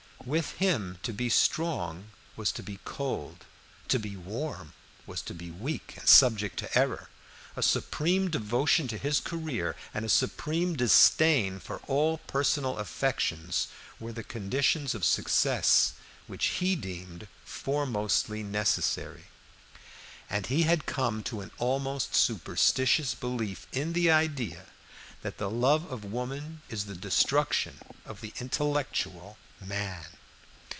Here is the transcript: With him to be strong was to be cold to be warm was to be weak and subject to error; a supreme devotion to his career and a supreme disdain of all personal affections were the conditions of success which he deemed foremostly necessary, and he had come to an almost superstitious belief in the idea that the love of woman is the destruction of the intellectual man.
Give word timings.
With 0.23 0.51
him 0.59 0.99
to 1.01 1.13
be 1.13 1.29
strong 1.29 2.11
was 2.35 2.51
to 2.51 2.61
be 2.61 2.77
cold 2.85 3.43
to 3.87 3.97
be 3.97 4.15
warm 4.15 4.73
was 5.07 5.19
to 5.23 5.33
be 5.33 5.49
weak 5.49 5.95
and 5.97 6.07
subject 6.07 6.59
to 6.59 6.77
error; 6.77 7.09
a 7.55 7.63
supreme 7.63 8.29
devotion 8.29 8.87
to 8.89 8.99
his 8.99 9.19
career 9.19 9.75
and 9.95 10.05
a 10.05 10.09
supreme 10.09 10.75
disdain 10.75 11.59
of 11.67 11.83
all 11.87 12.19
personal 12.19 12.77
affections 12.77 13.67
were 13.99 14.13
the 14.13 14.21
conditions 14.23 14.93
of 14.93 15.03
success 15.03 15.93
which 16.27 16.45
he 16.61 16.75
deemed 16.75 17.27
foremostly 17.43 18.43
necessary, 18.45 19.25
and 20.29 20.45
he 20.45 20.61
had 20.61 20.85
come 20.85 21.23
to 21.23 21.41
an 21.41 21.49
almost 21.57 22.13
superstitious 22.13 23.15
belief 23.15 23.65
in 23.71 23.93
the 23.93 24.11
idea 24.11 24.67
that 25.23 25.39
the 25.39 25.49
love 25.49 25.91
of 25.91 26.05
woman 26.05 26.61
is 26.69 26.85
the 26.85 26.93
destruction 26.95 27.79
of 28.05 28.21
the 28.21 28.33
intellectual 28.39 29.39
man. 29.63 30.07